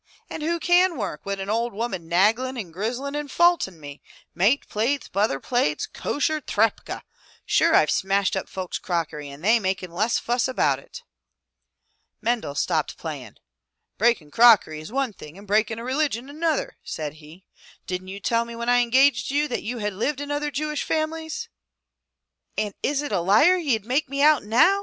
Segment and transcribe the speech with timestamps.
[0.31, 3.13] "And who can work wid an ould woman nagglin' and grizzlin' 182 FROM THE TOWER
[3.13, 4.01] WINDOW and faultin' me?
[4.33, 7.03] Mate plates, butther plates, kosher, trepha!
[7.45, 11.03] Sure, Fve smashed up folks' crockery and they makin' less fuss about it!''
[12.19, 13.35] Mendel stopped playing.
[13.99, 17.45] "Breaking crockery is one thing and breaking a religion another," said he.
[17.85, 20.81] "Didn't you tell me when I engaged you that you had lived in other Jewish
[20.83, 21.47] families?"
[22.57, 24.79] "And is it a liar ye'd make me out now?"